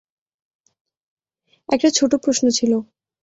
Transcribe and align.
একটা 1.69 1.89
ছোট 1.89 2.11
প্রশ্ন 2.23 2.45
ছিল। 2.49 2.71